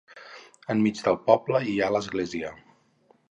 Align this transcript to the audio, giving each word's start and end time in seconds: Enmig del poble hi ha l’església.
Enmig 0.73 1.01
del 1.09 1.19
poble 1.27 1.61
hi 1.71 1.77
ha 1.79 1.91
l’església. 1.97 2.53